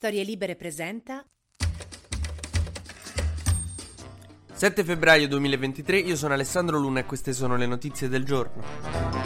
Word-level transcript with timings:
Storie 0.00 0.24
Libere 0.24 0.56
presenta 0.56 1.22
7 4.50 4.82
febbraio 4.82 5.28
2023, 5.28 5.98
io 5.98 6.16
sono 6.16 6.32
Alessandro 6.32 6.78
Luna 6.78 7.00
e 7.00 7.04
queste 7.04 7.34
sono 7.34 7.54
le 7.54 7.66
notizie 7.66 8.08
del 8.08 8.24
giorno. 8.24 9.19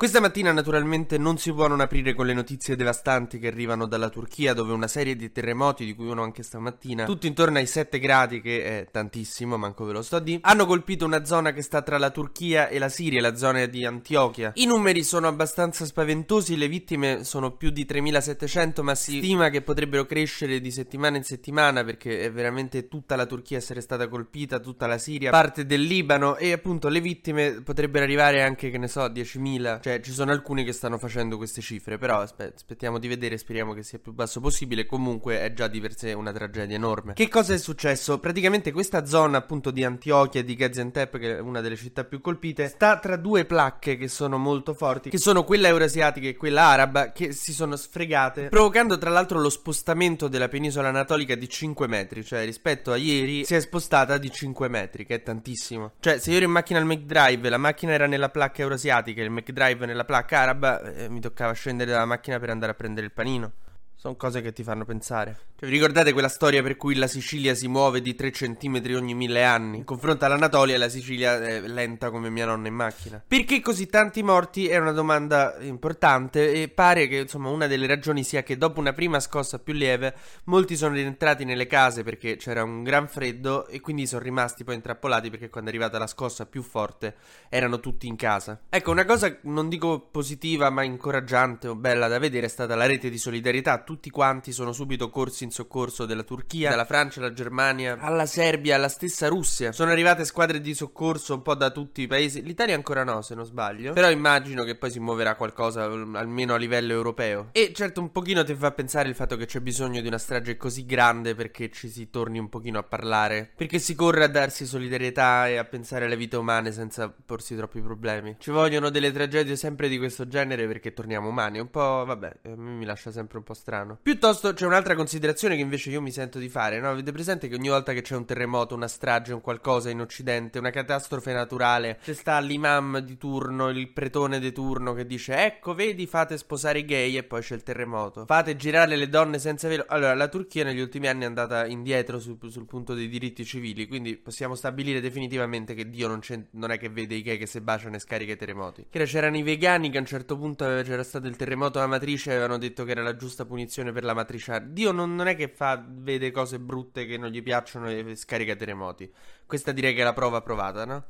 Questa 0.00 0.18
mattina 0.18 0.50
naturalmente 0.50 1.18
non 1.18 1.36
si 1.36 1.52
può 1.52 1.68
non 1.68 1.80
aprire 1.80 2.14
con 2.14 2.24
le 2.24 2.32
notizie 2.32 2.74
devastanti 2.74 3.38
che 3.38 3.48
arrivano 3.48 3.84
dalla 3.86 4.08
Turchia 4.08 4.54
dove 4.54 4.72
una 4.72 4.88
serie 4.88 5.14
di 5.14 5.30
terremoti, 5.30 5.84
di 5.84 5.94
cui 5.94 6.06
uno 6.06 6.22
anche 6.22 6.42
stamattina, 6.42 7.04
tutto 7.04 7.26
intorno 7.26 7.58
ai 7.58 7.66
7 7.66 7.98
gradi 7.98 8.40
che 8.40 8.64
è 8.64 8.88
tantissimo, 8.90 9.58
manco 9.58 9.84
ve 9.84 9.92
lo 9.92 10.00
sto 10.00 10.16
a 10.16 10.20
dire, 10.20 10.38
hanno 10.40 10.64
colpito 10.64 11.04
una 11.04 11.26
zona 11.26 11.52
che 11.52 11.60
sta 11.60 11.82
tra 11.82 11.98
la 11.98 12.08
Turchia 12.08 12.68
e 12.68 12.78
la 12.78 12.88
Siria, 12.88 13.20
la 13.20 13.36
zona 13.36 13.66
di 13.66 13.84
Antiochia. 13.84 14.52
I 14.54 14.64
numeri 14.64 15.04
sono 15.04 15.28
abbastanza 15.28 15.84
spaventosi, 15.84 16.56
le 16.56 16.68
vittime 16.68 17.22
sono 17.24 17.50
più 17.50 17.68
di 17.68 17.84
3700 17.84 18.82
ma 18.82 18.94
si 18.94 19.18
stima 19.18 19.50
che 19.50 19.60
potrebbero 19.60 20.06
crescere 20.06 20.62
di 20.62 20.70
settimana 20.70 21.18
in 21.18 21.24
settimana 21.24 21.84
perché 21.84 22.22
è 22.22 22.32
veramente 22.32 22.88
tutta 22.88 23.16
la 23.16 23.26
Turchia 23.26 23.58
essere 23.58 23.82
stata 23.82 24.08
colpita, 24.08 24.60
tutta 24.60 24.86
la 24.86 24.96
Siria, 24.96 25.30
parte 25.30 25.66
del 25.66 25.82
Libano 25.82 26.36
e 26.36 26.52
appunto 26.52 26.88
le 26.88 27.02
vittime 27.02 27.60
potrebbero 27.60 28.02
arrivare 28.02 28.42
anche 28.42 28.70
che 28.70 28.78
ne 28.78 28.88
so 28.88 29.04
10.000, 29.04 29.82
cioè 29.82 29.88
cioè, 29.90 30.00
ci 30.00 30.12
sono 30.12 30.30
alcuni 30.30 30.62
che 30.62 30.72
stanno 30.72 30.98
facendo 30.98 31.36
queste 31.36 31.60
cifre, 31.60 31.98
però 31.98 32.20
aspe- 32.20 32.52
aspettiamo 32.54 32.98
di 32.98 33.08
vedere, 33.08 33.36
speriamo 33.36 33.72
che 33.72 33.82
sia 33.82 33.98
più 33.98 34.12
basso 34.12 34.40
possibile. 34.40 34.86
Comunque 34.86 35.40
è 35.40 35.52
già 35.52 35.66
di 35.66 35.80
per 35.80 35.96
sé 35.96 36.12
una 36.12 36.30
tragedia 36.32 36.76
enorme. 36.76 37.14
Che 37.14 37.28
cosa 37.28 37.54
è 37.54 37.58
successo? 37.58 38.20
Praticamente 38.20 38.70
questa 38.70 39.04
zona 39.04 39.38
appunto 39.38 39.72
di 39.72 39.82
Antiochia 39.82 40.44
di 40.44 40.54
Gaziantep, 40.54 41.18
che 41.18 41.36
è 41.38 41.40
una 41.40 41.60
delle 41.60 41.76
città 41.76 42.04
più 42.04 42.20
colpite, 42.20 42.68
sta 42.68 42.98
tra 42.98 43.16
due 43.16 43.44
placche 43.44 43.96
che 43.96 44.06
sono 44.06 44.38
molto 44.38 44.74
forti, 44.74 45.10
che 45.10 45.18
sono 45.18 45.42
quella 45.42 45.68
eurasiatica 45.68 46.28
e 46.28 46.36
quella 46.36 46.62
araba, 46.62 47.10
che 47.10 47.32
si 47.32 47.52
sono 47.52 47.74
sfregate, 47.74 48.48
provocando 48.48 48.96
tra 48.96 49.10
l'altro 49.10 49.40
lo 49.40 49.50
spostamento 49.50 50.28
della 50.28 50.48
penisola 50.48 50.88
anatolica 50.88 51.34
di 51.34 51.48
5 51.48 51.86
metri, 51.88 52.24
cioè 52.24 52.44
rispetto 52.44 52.92
a 52.92 52.96
ieri 52.96 53.44
si 53.44 53.54
è 53.54 53.60
spostata 53.60 54.18
di 54.18 54.30
5 54.30 54.68
metri, 54.68 55.04
che 55.04 55.16
è 55.16 55.22
tantissimo. 55.22 55.92
Cioè, 55.98 56.18
se 56.18 56.30
io 56.30 56.36
ero 56.36 56.46
in 56.46 56.52
macchina 56.52 56.78
al 56.78 56.86
McDrive, 56.86 57.48
la 57.48 57.58
macchina 57.58 57.92
era 57.92 58.06
nella 58.06 58.28
placca 58.28 58.62
eurasiatica 58.62 59.22
il 59.22 59.30
McDrive 59.30 59.79
live 59.80 59.86
nella 59.86 60.04
placca 60.04 60.40
araba 60.40 60.80
eh, 60.80 61.08
mi 61.08 61.20
toccava 61.20 61.52
scendere 61.52 61.90
dalla 61.90 62.04
macchina 62.04 62.38
per 62.38 62.50
andare 62.50 62.72
a 62.72 62.74
prendere 62.74 63.06
il 63.06 63.12
panino. 63.12 63.52
Sono 63.94 64.16
cose 64.16 64.42
che 64.42 64.52
ti 64.52 64.62
fanno 64.62 64.84
pensare. 64.84 65.38
Cioè, 65.60 65.68
vi 65.68 65.74
ricordate 65.74 66.14
quella 66.14 66.30
storia 66.30 66.62
per 66.62 66.78
cui 66.78 66.94
la 66.94 67.06
Sicilia 67.06 67.54
si 67.54 67.68
muove 67.68 68.00
di 68.00 68.14
3 68.14 68.30
cm 68.30 68.80
ogni 68.94 69.12
mille 69.12 69.44
anni? 69.44 69.76
In 69.76 69.84
confronto 69.84 70.24
all'Anatolia, 70.24 70.78
la 70.78 70.88
Sicilia 70.88 71.36
è 71.38 71.60
lenta 71.60 72.10
come 72.10 72.30
mia 72.30 72.46
nonna 72.46 72.68
in 72.68 72.72
macchina. 72.72 73.22
Perché 73.28 73.60
così 73.60 73.86
tanti 73.86 74.22
morti 74.22 74.68
è 74.68 74.78
una 74.78 74.92
domanda 74.92 75.58
importante 75.60 76.50
e 76.50 76.68
pare 76.68 77.08
che 77.08 77.18
insomma 77.18 77.50
una 77.50 77.66
delle 77.66 77.86
ragioni 77.86 78.24
sia 78.24 78.42
che 78.42 78.56
dopo 78.56 78.80
una 78.80 78.94
prima 78.94 79.20
scossa 79.20 79.58
più 79.58 79.74
lieve, 79.74 80.14
molti 80.44 80.78
sono 80.78 80.94
rientrati 80.94 81.44
nelle 81.44 81.66
case 81.66 82.04
perché 82.04 82.36
c'era 82.36 82.62
un 82.62 82.82
gran 82.82 83.06
freddo 83.06 83.66
e 83.66 83.80
quindi 83.80 84.06
sono 84.06 84.22
rimasti 84.22 84.64
poi 84.64 84.76
intrappolati 84.76 85.28
perché 85.28 85.50
quando 85.50 85.68
è 85.68 85.74
arrivata 85.74 85.98
la 85.98 86.06
scossa 86.06 86.46
più 86.46 86.62
forte 86.62 87.16
erano 87.50 87.80
tutti 87.80 88.06
in 88.06 88.16
casa. 88.16 88.58
Ecco, 88.70 88.92
una 88.92 89.04
cosa 89.04 89.36
non 89.42 89.68
dico 89.68 90.08
positiva 90.10 90.70
ma 90.70 90.84
incoraggiante 90.84 91.68
o 91.68 91.74
bella 91.74 92.08
da 92.08 92.18
vedere 92.18 92.46
è 92.46 92.48
stata 92.48 92.74
la 92.74 92.86
rete 92.86 93.10
di 93.10 93.18
solidarietà 93.18 93.82
tutti 93.82 94.08
quanti 94.08 94.52
sono 94.52 94.72
subito 94.72 95.10
corsi 95.10 95.44
in 95.44 95.48
soccorso 95.50 96.06
della 96.06 96.22
Turchia, 96.22 96.70
dalla 96.70 96.84
Francia, 96.84 97.20
alla 97.20 97.32
Germania, 97.32 97.98
alla 98.00 98.26
Serbia, 98.26 98.76
alla 98.76 98.88
stessa 98.88 99.28
Russia. 99.28 99.72
Sono 99.72 99.90
arrivate 99.90 100.24
squadre 100.24 100.60
di 100.60 100.74
soccorso 100.74 101.34
un 101.34 101.42
po' 101.42 101.54
da 101.54 101.70
tutti 101.70 102.02
i 102.02 102.06
paesi. 102.06 102.42
L'Italia 102.42 102.74
ancora 102.74 103.04
no, 103.04 103.22
se 103.22 103.34
non 103.34 103.44
sbaglio. 103.44 103.92
Però 103.92 104.10
immagino 104.10 104.64
che 104.64 104.76
poi 104.76 104.90
si 104.90 105.00
muoverà 105.00 105.34
qualcosa 105.34 105.84
almeno 105.84 106.54
a 106.54 106.56
livello 106.56 106.92
europeo. 106.92 107.48
E 107.52 107.72
certo 107.74 108.00
un 108.00 108.12
pochino 108.12 108.44
ti 108.44 108.54
fa 108.54 108.70
pensare 108.72 109.08
il 109.08 109.14
fatto 109.14 109.36
che 109.36 109.46
c'è 109.46 109.60
bisogno 109.60 110.00
di 110.00 110.06
una 110.06 110.18
strage 110.18 110.56
così 110.56 110.86
grande 110.86 111.34
perché 111.34 111.70
ci 111.70 111.88
si 111.88 112.10
torni 112.10 112.38
un 112.38 112.48
pochino 112.48 112.78
a 112.78 112.82
parlare, 112.82 113.50
perché 113.56 113.78
si 113.78 113.94
corre 113.94 114.24
a 114.24 114.28
darsi 114.28 114.66
solidarietà 114.66 115.48
e 115.48 115.56
a 115.56 115.64
pensare 115.64 116.04
alle 116.04 116.16
vite 116.16 116.36
umane 116.36 116.72
senza 116.72 117.12
porsi 117.24 117.56
troppi 117.56 117.80
problemi. 117.80 118.36
Ci 118.38 118.50
vogliono 118.50 118.90
delle 118.90 119.12
tragedie 119.12 119.56
sempre 119.56 119.88
di 119.88 119.98
questo 119.98 120.28
genere 120.28 120.66
perché 120.66 120.92
torniamo 120.92 121.28
umani. 121.28 121.58
Un 121.58 121.70
po', 121.70 122.04
vabbè, 122.04 122.36
a 122.44 122.56
me 122.56 122.70
mi 122.70 122.84
lascia 122.84 123.10
sempre 123.10 123.38
un 123.38 123.44
po' 123.44 123.54
strano. 123.54 123.98
Piuttosto 124.00 124.52
c'è 124.52 124.66
un'altra 124.66 124.94
considerazione 124.94 125.38
che 125.48 125.62
invece 125.62 125.90
io 125.90 126.00
mi 126.00 126.10
sento 126.10 126.38
di 126.38 126.48
fare, 126.48 126.80
no? 126.80 126.90
Avete 126.90 127.12
presente 127.12 127.48
che 127.48 127.54
ogni 127.54 127.68
volta 127.68 127.92
che 127.92 128.02
c'è 128.02 128.16
un 128.16 128.24
terremoto, 128.24 128.74
una 128.74 128.88
strage, 128.88 129.32
un 129.32 129.40
qualcosa 129.40 129.90
in 129.90 130.00
Occidente, 130.00 130.58
una 130.58 130.70
catastrofe 130.70 131.32
naturale, 131.32 131.98
c'è 132.02 132.14
sta 132.14 132.38
l'imam 132.38 132.98
di 132.98 133.16
turno, 133.16 133.68
il 133.68 133.88
pretone 133.88 134.38
di 134.38 134.52
turno 134.52 134.92
che 134.94 135.06
dice 135.06 135.44
ecco 135.44 135.74
vedi 135.74 136.06
fate 136.06 136.36
sposare 136.36 136.80
i 136.80 136.84
gay 136.84 137.16
e 137.16 137.22
poi 137.22 137.40
c'è 137.40 137.54
il 137.54 137.62
terremoto. 137.62 138.24
Fate 138.26 138.56
girare 138.56 138.96
le 138.96 139.08
donne 139.08 139.38
senza 139.38 139.68
velo. 139.68 139.84
Allora 139.88 140.14
la 140.14 140.28
Turchia 140.28 140.64
negli 140.64 140.80
ultimi 140.80 141.08
anni 141.08 141.22
è 141.22 141.26
andata 141.26 141.66
indietro 141.66 142.18
sul, 142.18 142.38
sul 142.48 142.66
punto 142.66 142.94
dei 142.94 143.08
diritti 143.08 143.44
civili, 143.44 143.86
quindi 143.86 144.16
possiamo 144.16 144.54
stabilire 144.54 145.00
definitivamente 145.00 145.74
che 145.74 145.88
Dio 145.88 146.08
non, 146.08 146.20
non, 146.52 146.70
è 146.70 146.78
che 146.78 146.88
vede 146.88 147.14
i 147.14 147.22
gay 147.22 147.38
che 147.38 147.46
si 147.46 147.60
baciano 147.60 147.96
e 147.96 147.98
scarica 147.98 148.32
i 148.32 148.36
terremoti. 148.36 148.86
Che 148.90 149.04
c'erano 149.04 149.36
i 149.36 149.42
vegani 149.42 149.90
che 149.90 149.96
a 149.96 150.00
un 150.00 150.06
certo 150.06 150.36
punto 150.36 150.64
c'era 150.64 151.02
stato 151.02 151.26
il 151.26 151.36
terremoto 151.36 151.78
alla 151.78 151.88
matrice 151.88 152.30
e 152.30 152.34
avevano 152.34 152.58
detto 152.58 152.84
che 152.84 152.92
era 152.92 153.02
la 153.02 153.16
giusta 153.16 153.44
punizione 153.44 153.92
per 153.92 154.04
la 154.04 154.14
matriciana. 154.14 154.58
Dio 154.60 154.92
non, 154.92 155.14
non, 155.14 155.26
è 155.26 155.29
che 155.34 155.48
fa, 155.48 155.82
vede 155.86 156.30
cose 156.30 156.58
brutte 156.58 157.06
che 157.06 157.16
non 157.16 157.30
gli 157.30 157.42
piacciono 157.42 157.88
e 157.90 158.14
scarica 158.16 158.54
terremoti. 158.56 159.12
Questa 159.46 159.72
direi 159.72 159.94
che 159.94 160.00
è 160.00 160.04
la 160.04 160.12
prova 160.12 160.40
provata, 160.40 160.84
no? 160.84 161.04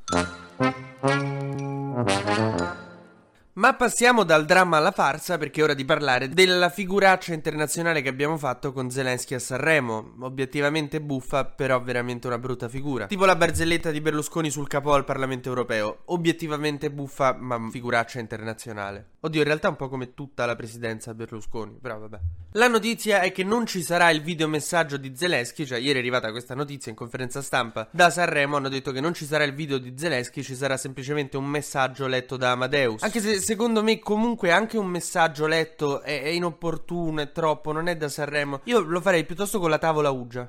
Ma 3.61 3.75
passiamo 3.75 4.25
dal 4.25 4.47
dramma 4.47 4.79
alla 4.79 4.91
farsa 4.91 5.37
perché 5.37 5.61
è 5.61 5.65
ora 5.65 5.75
di 5.75 5.85
parlare 5.85 6.31
della 6.31 6.71
figuraccia 6.71 7.35
internazionale 7.35 8.01
che 8.01 8.09
abbiamo 8.09 8.39
fatto 8.39 8.73
con 8.73 8.91
Zelensky 8.91 9.35
a 9.35 9.39
Sanremo. 9.39 10.15
Obiettivamente 10.21 10.99
buffa, 11.03 11.45
però 11.45 11.79
veramente 11.83 12.27
una 12.27 12.39
brutta 12.39 12.71
figura. 12.71 13.05
Tipo 13.05 13.27
la 13.27 13.37
barzelletta 13.37 13.91
di 13.91 14.01
Berlusconi 14.01 14.49
sul 14.49 14.67
capo 14.67 14.95
al 14.95 15.05
Parlamento 15.05 15.51
europeo. 15.51 16.05
Obiettivamente 16.07 16.91
buffa, 16.91 17.37
ma 17.39 17.61
figuraccia 17.71 18.19
internazionale. 18.19 19.09
Oddio, 19.21 19.41
in 19.41 19.47
realtà 19.47 19.69
un 19.69 19.77
po' 19.77 19.91
come 19.91 20.15
tutta 20.15 20.47
la 20.47 20.57
presidenza 20.57 21.13
Berlusconi, 21.13 21.77
però 21.83 21.99
vabbè. 21.99 22.19
La 22.55 22.67
notizia 22.67 23.21
è 23.21 23.31
che 23.31 23.45
non 23.45 23.67
ci 23.67 23.83
sarà 23.83 24.09
il 24.11 24.23
videomessaggio 24.23 24.97
di 24.97 25.13
Zelensky, 25.15 25.67
cioè 25.67 25.79
ieri 25.79 25.99
è 25.99 26.01
arrivata 26.01 26.31
questa 26.31 26.55
notizia 26.55 26.91
in 26.91 26.97
conferenza 26.97 27.43
stampa 27.43 27.87
da 27.93 28.09
Sanremo, 28.09 28.57
hanno 28.57 28.71
detto 28.71 28.91
che 28.91 29.01
non 29.01 29.13
ci 29.13 29.27
sarà 29.27 29.45
il 29.45 29.53
video 29.53 29.77
di 29.77 29.93
Zelensky, 29.97 30.43
ci 30.43 30.57
sarà 30.57 30.79
semplicemente 30.79 31.37
un 31.37 31.45
messaggio 31.45 32.07
letto 32.07 32.39
da 32.39 32.53
Amadeus. 32.53 33.03
Anche 33.03 33.21
se 33.21 33.50
secondo 33.51 33.83
me 33.83 33.99
comunque 33.99 34.53
anche 34.53 34.79
un 34.79 34.87
messaggio 34.87 35.49
letto 35.49 36.03
è, 36.03 36.23
è 36.23 36.29
inopportuno, 36.29 37.21
è 37.21 37.33
troppo, 37.33 37.73
non 37.73 37.89
è 37.89 37.97
da 37.97 38.09
Sanremo. 38.09 38.61
Io 38.65 38.79
lo 38.79 39.01
farei 39.01 39.25
piuttosto 39.25 39.59
con 39.59 39.69
la 39.71 39.79
tavola 39.79 40.11
Ugia. 40.11 40.49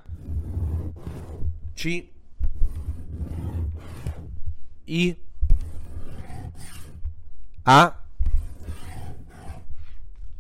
C 1.74 2.08
I 4.84 5.18
A 7.64 8.01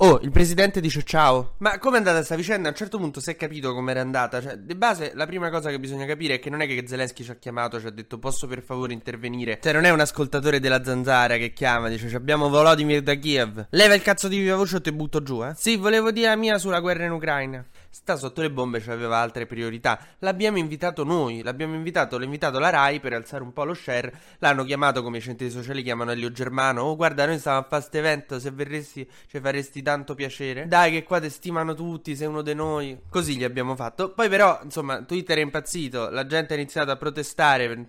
Oh, 0.03 0.19
il 0.23 0.31
presidente 0.31 0.81
dice 0.81 1.03
ciao. 1.03 1.53
Ma 1.59 1.77
come 1.77 1.97
è 1.97 1.97
andata 1.99 2.15
questa 2.15 2.35
vicenda? 2.35 2.69
A 2.69 2.71
un 2.71 2.77
certo 2.77 2.97
punto 2.97 3.19
si 3.19 3.29
è 3.29 3.35
capito 3.35 3.71
come 3.75 3.91
era 3.91 4.01
andata. 4.01 4.41
Cioè, 4.41 4.57
di 4.57 4.73
base, 4.73 5.11
la 5.13 5.27
prima 5.27 5.51
cosa 5.51 5.69
che 5.69 5.79
bisogna 5.79 6.07
capire 6.07 6.33
è 6.33 6.39
che 6.39 6.49
non 6.49 6.61
è 6.61 6.65
che 6.65 6.83
Zelensky 6.87 7.23
ci 7.23 7.29
ha 7.29 7.35
chiamato, 7.35 7.79
ci 7.79 7.85
ha 7.85 7.91
detto 7.91 8.17
posso 8.17 8.47
per 8.47 8.63
favore 8.63 8.93
intervenire. 8.93 9.59
Cioè, 9.61 9.73
non 9.73 9.83
è 9.83 9.91
un 9.91 9.99
ascoltatore 9.99 10.59
della 10.59 10.83
zanzara 10.83 11.37
che 11.37 11.53
chiama, 11.53 11.87
dice 11.87 12.15
abbiamo 12.15 12.49
Volodymyr 12.49 13.03
da 13.03 13.13
Kiev. 13.13 13.67
Leva 13.69 13.93
il 13.93 14.01
cazzo 14.01 14.27
di 14.27 14.39
viva 14.39 14.55
voce 14.55 14.77
o 14.77 14.81
te 14.81 14.91
butto 14.91 15.21
giù, 15.21 15.43
eh? 15.43 15.53
Sì, 15.55 15.75
volevo 15.75 16.09
dire 16.09 16.29
la 16.29 16.35
mia 16.35 16.57
sulla 16.57 16.79
guerra 16.79 17.05
in 17.05 17.11
Ucraina 17.11 17.63
sta 17.91 18.15
sotto 18.15 18.41
le 18.41 18.49
bombe 18.49 18.81
aveva 18.87 19.17
altre 19.17 19.45
priorità. 19.45 19.99
L'abbiamo 20.19 20.57
invitato 20.57 21.03
noi, 21.03 21.43
l'abbiamo 21.43 21.75
invitato, 21.75 22.17
l'ha 22.17 22.23
invitato 22.23 22.57
la 22.57 22.69
Rai 22.69 22.99
per 22.99 23.13
alzare 23.13 23.43
un 23.43 23.51
po' 23.51 23.65
lo 23.65 23.73
share. 23.73 24.13
L'hanno 24.39 24.63
chiamato 24.63 25.03
come 25.03 25.17
i 25.17 25.21
centri 25.21 25.49
sociali 25.49 25.83
chiamano 25.83 26.11
Elio 26.11 26.31
Germano. 26.31 26.83
Oh, 26.83 26.95
guarda, 26.95 27.25
noi 27.25 27.37
stavamo 27.37 27.65
a 27.65 27.67
fare 27.67 27.81
questo 27.81 27.97
evento, 27.97 28.39
se 28.39 28.51
verresti 28.51 29.09
ci 29.27 29.39
faresti 29.39 29.81
tanto 29.81 30.15
piacere. 30.15 30.67
Dai, 30.67 30.91
che 30.91 31.03
qua 31.03 31.19
ti 31.19 31.29
stimano 31.29 31.73
tutti, 31.73 32.15
sei 32.15 32.27
uno 32.27 32.41
di 32.41 32.53
noi. 32.53 33.01
Così 33.09 33.35
gli 33.35 33.43
abbiamo 33.43 33.75
fatto. 33.75 34.11
Poi 34.11 34.29
però, 34.29 34.59
insomma, 34.63 35.03
Twitter 35.03 35.37
è 35.37 35.41
impazzito, 35.41 36.09
la 36.09 36.25
gente 36.25 36.53
ha 36.53 36.57
iniziato 36.57 36.91
a 36.91 36.95
protestare. 36.95 37.85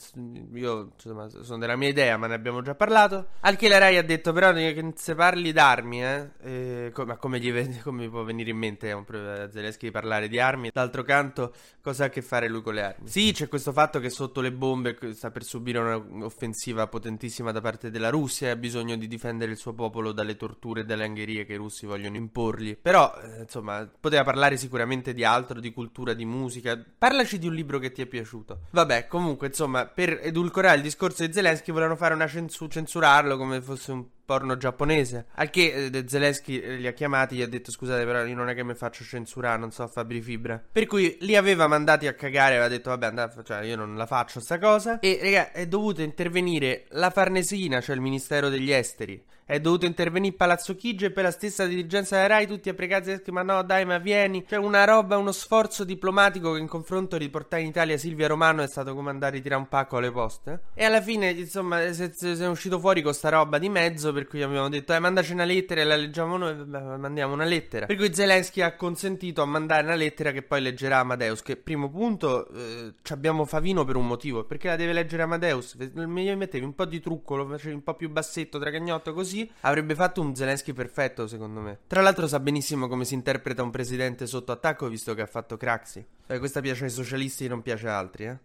Io, 0.55 0.91
insomma, 0.95 1.29
sono 1.29 1.59
della 1.59 1.77
mia 1.77 1.89
idea, 1.89 2.17
ma 2.17 2.27
ne 2.27 2.35
abbiamo 2.35 2.61
già 2.63 2.75
parlato. 2.75 3.29
Al 3.41 3.57
che 3.57 3.69
la 3.69 3.79
Rai 3.79 3.97
ha 3.99 4.03
detto, 4.03 4.33
però, 4.33 4.53
se 4.97 5.15
parli 5.15 5.53
d'armi, 5.53 6.05
eh, 6.05 6.31
eh 6.43 6.93
ma 7.07 7.17
come, 7.17 7.39
gli, 7.39 7.81
come 7.83 8.09
può 8.09 8.25
venire 8.25 8.51
in 8.51 8.57
mente 8.57 8.91
a 8.91 8.97
un 8.97 9.05
Zelensky 9.53 9.91
parlare 9.93 10.27
di 10.29 10.41
armi. 10.41 10.71
D'altro 10.73 11.05
canto, 11.05 11.55
cosa 11.81 12.05
ha 12.05 12.07
a 12.09 12.11
che 12.11 12.23
fare 12.23 12.49
lui 12.49 12.63
con 12.63 12.75
le 12.75 12.83
armi? 12.83 13.09
Sì, 13.09 13.31
c'è 13.33 13.47
questo 13.47 13.73
fatto 13.73 14.01
che 14.01 14.11
sotto 14.11 14.41
le 14.41 14.51
bombe 14.51 14.99
sta 15.13 15.31
per 15.31 15.45
subire 15.45 15.79
un'offensiva 15.79 16.89
potentissima 16.89 17.53
da 17.53 17.61
parte 17.61 17.91
della 17.91 18.11
Russia 18.11 18.49
e 18.49 18.51
ha 18.51 18.57
bisogno 18.57 18.97
di 18.97 19.07
difendere 19.07 19.53
il 19.53 19.57
suo 19.57 19.73
popolo 19.73 20.11
dalle 20.11 20.37
torture 20.37 20.81
e 20.81 20.85
dalle 20.85 21.05
angherie 21.05 21.45
che 21.45 21.53
i 21.53 21.57
russi 21.57 21.87
vogliono 21.87 22.17
imporgli. 22.17 22.77
Però, 22.77 23.15
eh, 23.23 23.43
insomma, 23.43 23.89
poteva 24.01 24.25
parlare 24.25 24.57
sicuramente 24.57 25.15
di 25.15 25.25
altro, 25.25 25.61
di 25.61 25.73
cultura, 25.73 26.15
di 26.15 26.25
musica. 26.25 26.83
Parlaci 26.99 27.39
di 27.39 27.47
un 27.47 27.55
libro 27.55 27.79
che 27.79 27.93
ti 27.93 28.03
è 28.03 28.07
piaciuto. 28.07 28.63
Vabbè, 28.71 29.07
comunque, 29.07 29.49
insomma, 29.49 29.87
per 29.87 30.19
edulcorare 30.23 30.77
il 30.77 30.83
discorso 30.83 31.25
di 31.25 31.33
Zelensky 31.33 31.71
volevano 31.71 31.97
fare 31.97 32.15
una 32.15 32.27
censu- 32.27 32.71
censurarlo 32.71 33.37
come 33.37 33.61
fosse 33.61 33.93
un 33.93 34.05
porno 34.25 34.57
giapponese. 34.57 35.27
Al 35.35 35.51
che 35.51 35.91
eh, 35.93 36.05
Zelensky 36.09 36.59
eh, 36.59 36.77
li 36.77 36.87
ha 36.87 36.93
chiamati 36.93 37.35
e 37.35 37.39
gli 37.39 37.43
ha 37.43 37.49
detto 37.49 37.71
scusate 37.71 38.05
però 38.05 38.25
io 38.25 38.35
non 38.35 38.49
è 38.49 38.55
che 38.55 38.65
mi 38.65 38.75
faccio 38.75 39.05
censurare, 39.05 39.59
non 39.59 39.71
so 39.71 39.87
Fabri 39.87 40.21
Fibra. 40.21 40.63
Per 40.71 40.87
cui 40.87 41.17
li 41.21 41.37
aveva 41.37 41.67
mandati 41.67 42.07
a 42.07 42.15
cagare, 42.15 42.55
aveva 42.55 42.69
detto 42.69 42.91
vabbè 42.91 43.07
andate, 43.07 43.43
cioè 43.45 43.63
io 43.63 43.77
non 43.77 43.97
la 43.97 44.07
faccio 44.07 44.41
sta 44.41 44.59
cosa. 44.59 45.01
E 45.01 45.19
raga 45.23 45.53
è 45.53 45.67
dovuto 45.67 46.03
intervenire 46.03 46.87
la 46.91 47.11
Farnesina, 47.11 47.81
cioè 47.81 47.95
il 47.95 48.01
Ministero 48.01 48.49
degli 48.49 48.71
Esteri. 48.71 49.23
È 49.45 49.61
dovuto 49.61 49.87
intervenire 49.87 50.35
Palazzo 50.35 50.75
Chigi 50.77 51.07
e 51.07 51.11
per 51.11 51.25
la 51.25 51.31
stessa 51.31 51.67
dirigenza 51.67 52.17
della 52.17 52.29
RAI 52.29 52.47
tutti 52.47 52.69
a 52.69 52.75
pregare 52.75 53.23
ma 53.31 53.43
no 53.43 53.63
dai 53.63 53.85
ma 53.85 53.99
vieni. 53.99 54.45
Cioè 54.49 54.59
una 54.59 54.85
roba, 54.85 55.17
uno 55.17 55.33
sforzo 55.33 55.85
diplomatico 55.85 56.53
che 56.53 56.61
in 56.61 56.69
confronto 56.69 57.19
di 57.19 57.29
portare 57.29 57.63
in 57.63 57.69
Italia 57.69 57.97
Silvia 57.99 58.29
Romano 58.29 58.63
è 58.63 58.69
stato 58.69 58.95
come 58.95 59.11
andare 59.11 59.33
a 59.33 59.35
ritirare 59.37 59.61
un 59.61 59.69
pacco 59.69 59.97
alle 59.99 60.11
poste. 60.11 60.61
E 60.75 60.85
alla 60.85 61.03
fine 61.03 61.31
insomma 61.31 61.93
se, 61.93 62.13
se 62.13 62.37
è 62.37 62.49
uscito 62.49 62.79
fuori 62.79 63.03
con 63.03 63.13
sta 63.13 63.29
roba 63.29 63.59
di 63.59 63.69
mezzo 63.69 64.13
per 64.13 64.27
cui 64.27 64.43
abbiamo 64.43 64.69
detto 64.69 64.95
eh 64.95 64.99
mandaci 64.99 65.33
una 65.33 65.45
lettera 65.45 65.81
e 65.81 65.85
la 65.85 65.97
leggiamo 65.97 66.37
noi, 66.37 66.55
beh, 66.55 66.97
mandiamo 66.97 67.35
una 67.35 67.45
lettera. 67.45 67.87
Per 67.87 67.97
cui 67.97 68.15
Zelensky 68.15 68.61
ha 68.61 68.75
consentito 68.77 69.43
a 69.43 69.47
mandare 69.47 69.85
una 69.85 69.95
lettera 69.95 70.33
che 70.33 70.43
poi 70.43 70.61
leggerà 70.63 70.99
Amadeus, 70.99 71.43
che 71.43 71.57
primo 71.57 71.91
punto 71.91 72.49
eh, 72.49 72.95
abbiamo 73.11 73.45
Favino 73.45 73.85
per 73.85 73.97
un 73.97 74.07
motivo, 74.07 74.45
perché 74.45 74.69
la 74.69 74.77
deve 74.77 74.93
leggere 74.93 75.23
Amadeus, 75.23 75.75
mi 75.75 76.35
mettevi 76.37 76.65
un 76.65 76.75
po' 76.75 76.85
di 76.85 77.01
trucco, 77.01 77.37
lo 77.37 77.47
facevi 77.47 77.75
un 77.75 77.83
po' 77.83 77.95
più 77.95 78.11
bassetto, 78.11 78.59
tragagnotto 78.59 79.13
così, 79.13 79.42
avrebbe 79.61 79.95
fatto 79.95 80.21
un 80.21 80.35
Zelensky 80.35 80.73
perfetto 80.73 81.27
secondo 81.27 81.61
me. 81.61 81.79
Tra 81.87 82.01
l'altro 82.03 82.27
sa 82.27 82.41
benissimo 82.41 82.89
come 82.89 83.05
si 83.05 83.15
interpreta 83.15 83.63
un 83.63 83.71
presidente 83.71 84.27
sotto 84.27 84.53
attacco 84.53 84.89
visto 84.89 85.15
che 85.15 85.23
ha 85.23 85.27
fatto 85.27 85.57
Craxi. 85.57 86.05
Eh, 86.27 86.39
questa 86.39 86.61
piace 86.61 86.85
ai 86.85 86.91
socialisti 86.91 87.49
non 87.49 87.63
piace 87.63 87.89
a 87.89 87.99
altri, 87.99 88.27
eh. 88.27 88.39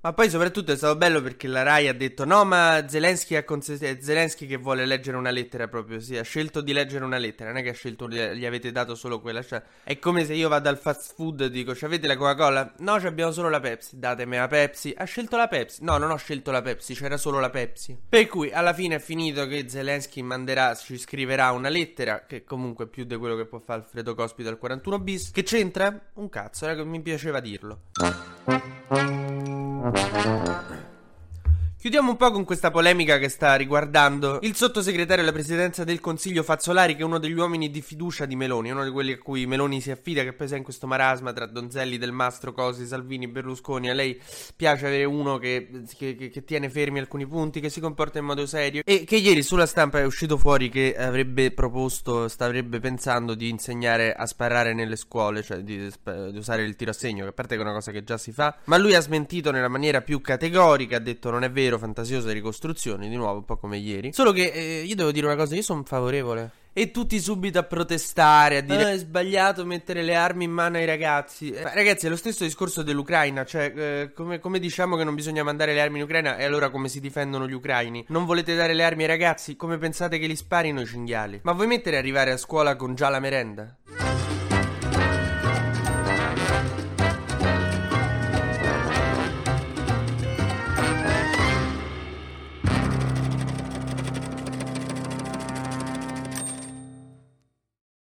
Ma 0.00 0.12
poi 0.12 0.30
soprattutto 0.30 0.70
è 0.70 0.76
stato 0.76 0.94
bello 0.94 1.20
perché 1.20 1.48
la 1.48 1.64
Rai 1.64 1.88
ha 1.88 1.92
detto 1.92 2.24
no 2.24 2.44
ma 2.44 2.84
Zelensky, 2.86 3.34
ha 3.34 3.42
cons- 3.42 3.80
è 3.80 3.98
Zelensky 4.00 4.46
che 4.46 4.56
vuole 4.56 4.86
leggere 4.86 5.16
una 5.16 5.30
lettera 5.30 5.66
proprio, 5.66 5.98
sì, 5.98 6.16
ha 6.16 6.22
scelto 6.22 6.60
di 6.60 6.72
leggere 6.72 7.04
una 7.04 7.18
lettera, 7.18 7.50
non 7.50 7.58
è 7.58 7.62
che 7.64 7.70
ha 7.70 7.74
scelto, 7.74 8.08
gli 8.08 8.46
avete 8.46 8.70
dato 8.70 8.94
solo 8.94 9.20
quella, 9.20 9.42
cioè 9.42 9.60
è 9.82 9.98
come 9.98 10.24
se 10.24 10.34
io 10.34 10.48
vado 10.48 10.68
al 10.68 10.78
fast 10.78 11.14
food 11.16 11.40
e 11.40 11.50
dico 11.50 11.74
avete 11.80 12.06
la 12.06 12.16
Coca-Cola? 12.16 12.74
No, 12.78 12.92
abbiamo 12.92 13.32
solo 13.32 13.48
la 13.48 13.58
Pepsi, 13.58 13.98
datemi 13.98 14.36
la 14.36 14.46
Pepsi, 14.46 14.94
ha 14.96 15.02
scelto 15.02 15.36
la 15.36 15.48
Pepsi, 15.48 15.82
no 15.82 15.98
non 15.98 16.12
ho 16.12 16.16
scelto 16.16 16.52
la 16.52 16.62
Pepsi, 16.62 16.94
c'era 16.94 17.16
solo 17.16 17.40
la 17.40 17.50
Pepsi. 17.50 17.98
Per 18.08 18.28
cui 18.28 18.52
alla 18.52 18.72
fine 18.72 18.96
è 18.96 19.00
finito 19.00 19.48
che 19.48 19.68
Zelensky 19.68 20.22
manderà, 20.22 20.76
ci 20.76 20.96
scriverà 20.96 21.50
una 21.50 21.68
lettera, 21.68 22.24
che 22.24 22.44
comunque 22.44 22.84
è 22.84 22.88
più 22.88 23.02
di 23.02 23.16
quello 23.16 23.34
che 23.34 23.46
può 23.46 23.58
fare 23.58 23.80
Alfredo 23.80 24.14
Cospito 24.14 24.48
al 24.48 24.58
41 24.58 25.00
bis, 25.00 25.32
che 25.32 25.42
c'entra? 25.42 25.92
Un 26.14 26.28
cazzo, 26.28 26.66
che 26.66 26.84
mi 26.84 27.00
piaceva 27.00 27.40
dirlo. 27.40 27.80
Música 29.90 30.77
Chiudiamo 31.80 32.10
un 32.10 32.16
po' 32.16 32.32
con 32.32 32.42
questa 32.42 32.72
polemica 32.72 33.18
che 33.18 33.28
sta 33.28 33.54
riguardando 33.54 34.40
il 34.42 34.56
sottosegretario 34.56 35.22
alla 35.22 35.30
presidenza 35.30 35.84
del 35.84 36.00
Consiglio 36.00 36.42
Fazzolari, 36.42 36.96
che 36.96 37.02
è 37.02 37.04
uno 37.04 37.20
degli 37.20 37.38
uomini 37.38 37.70
di 37.70 37.80
fiducia 37.82 38.26
di 38.26 38.34
Meloni, 38.34 38.72
uno 38.72 38.82
di 38.82 38.90
quelli 38.90 39.12
a 39.12 39.18
cui 39.18 39.46
Meloni 39.46 39.80
si 39.80 39.92
affida, 39.92 40.24
che 40.24 40.34
è 40.36 40.56
in 40.56 40.64
questo 40.64 40.88
marasma 40.88 41.32
tra 41.32 41.46
Donzelli, 41.46 41.96
Del 41.96 42.10
Mastro, 42.10 42.52
Cosi, 42.52 42.84
Salvini, 42.84 43.28
Berlusconi. 43.28 43.90
A 43.90 43.94
lei 43.94 44.20
piace 44.56 44.88
avere 44.88 45.04
uno 45.04 45.38
che, 45.38 45.84
che, 45.96 46.16
che, 46.16 46.44
tiene 46.44 46.68
fermi 46.68 46.98
alcuni 46.98 47.28
punti, 47.28 47.60
che 47.60 47.70
si 47.70 47.78
comporta 47.78 48.18
in 48.18 48.24
modo 48.24 48.44
serio 48.44 48.82
e 48.84 49.04
che 49.04 49.14
ieri 49.14 49.44
sulla 49.44 49.66
stampa 49.66 50.00
è 50.00 50.04
uscito 50.04 50.36
fuori 50.36 50.70
che 50.70 50.96
avrebbe 50.98 51.52
proposto, 51.52 52.26
stavrebbe 52.26 52.80
pensando 52.80 53.34
di 53.34 53.50
insegnare 53.50 54.14
a 54.14 54.26
sparare 54.26 54.74
nelle 54.74 54.96
scuole, 54.96 55.44
cioè 55.44 55.58
di, 55.58 55.78
di 55.78 56.38
usare 56.38 56.64
il 56.64 56.74
tiro 56.74 56.90
a 56.90 56.94
segno, 56.94 57.22
che 57.22 57.30
a 57.30 57.32
parte 57.32 57.54
che 57.54 57.60
è 57.60 57.64
una 57.64 57.72
cosa 57.72 57.92
che 57.92 58.02
già 58.02 58.18
si 58.18 58.32
fa, 58.32 58.56
ma 58.64 58.76
lui 58.78 58.96
ha 58.96 59.00
smentito 59.00 59.52
nella 59.52 59.68
maniera 59.68 60.00
più 60.00 60.20
categorica, 60.20 60.96
ha 60.96 61.00
detto 61.00 61.30
non 61.30 61.44
è 61.44 61.50
vero 61.52 61.66
vero 61.68 61.78
fantasiosa 61.78 62.32
ricostruzioni, 62.32 63.08
di 63.08 63.16
nuovo 63.16 63.38
un 63.38 63.44
po' 63.44 63.56
come 63.58 63.76
ieri. 63.76 64.12
Solo 64.12 64.32
che 64.32 64.50
eh, 64.50 64.82
io 64.82 64.94
devo 64.94 65.12
dire 65.12 65.26
una 65.26 65.36
cosa, 65.36 65.54
io 65.54 65.62
sono 65.62 65.82
favorevole. 65.84 66.66
E 66.72 66.92
tutti 66.92 67.18
subito 67.18 67.58
a 67.58 67.64
protestare, 67.64 68.58
a 68.58 68.60
dire 68.60 68.84
ah, 68.84 68.90
è 68.92 68.98
sbagliato 68.98 69.64
mettere 69.64 70.02
le 70.02 70.14
armi 70.14 70.44
in 70.44 70.52
mano 70.52 70.76
ai 70.76 70.86
ragazzi. 70.86 71.50
Eh, 71.50 71.62
ragazzi, 71.74 72.06
è 72.06 72.08
lo 72.08 72.16
stesso 72.16 72.44
discorso 72.44 72.82
dell'Ucraina, 72.82 73.44
cioè 73.44 73.72
eh, 73.74 74.12
come, 74.14 74.38
come, 74.38 74.60
diciamo 74.60 74.96
che 74.96 75.02
non 75.02 75.16
bisogna 75.16 75.42
mandare 75.42 75.74
le 75.74 75.80
armi 75.80 75.98
in 75.98 76.04
Ucraina 76.04 76.36
e 76.36 76.44
allora 76.44 76.70
come 76.70 76.88
si 76.88 77.00
difendono 77.00 77.48
gli 77.48 77.52
ucraini? 77.52 78.04
Non 78.08 78.24
volete 78.26 78.54
dare 78.54 78.74
le 78.74 78.84
armi 78.84 79.02
ai 79.02 79.08
ragazzi? 79.08 79.56
Come 79.56 79.76
pensate 79.76 80.18
che 80.18 80.28
li 80.28 80.36
sparino 80.36 80.80
i 80.80 80.86
cinghiali? 80.86 81.40
Ma 81.42 81.52
vuoi 81.52 81.66
mettere 81.66 81.96
a 81.96 81.98
arrivare 81.98 82.30
a 82.30 82.36
scuola 82.36 82.76
con 82.76 82.94
già 82.94 83.08
la 83.08 83.18
merenda? 83.18 83.76